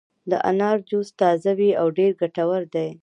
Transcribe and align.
د 0.29 0.31
انارو 0.49 0.85
جوس 0.89 1.07
تازه 1.19 1.51
وي 1.59 1.71
او 1.81 1.87
ډېر 1.97 2.11
ګټور 2.21 2.63
دی. 2.75 2.89